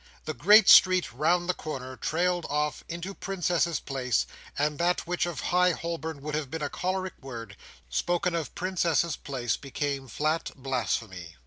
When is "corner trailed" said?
1.53-2.47